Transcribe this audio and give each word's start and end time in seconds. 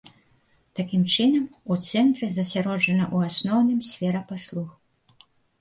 Такім 0.79 1.03
чынам, 1.15 1.43
у 1.75 1.77
цэнтры 1.91 2.25
засяроджана 2.37 3.05
ў 3.15 3.33
асноўным 3.33 3.79
сфера 3.91 4.27
паслуг. 4.31 4.69